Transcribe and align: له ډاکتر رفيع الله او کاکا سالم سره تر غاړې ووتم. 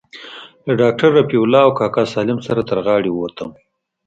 له 0.65 0.73
ډاکتر 0.81 1.09
رفيع 1.17 1.41
الله 1.43 1.61
او 1.65 1.71
کاکا 1.79 2.03
سالم 2.13 2.39
سره 2.47 2.61
تر 2.69 2.77
غاړې 2.85 3.09
ووتم. 3.11 3.49